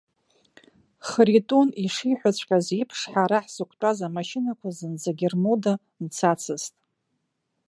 Хритон 1.07 1.67
ишиҳәаҵәҟьаз 1.85 2.67
еиԥш 2.75 2.99
ҳара 3.11 3.39
ҳзықәтәаз 3.45 3.99
амашьынақәа 4.07 4.69
зынӡагьы 4.77 5.27
рмода 5.33 5.73
мцацызт. 6.01 6.73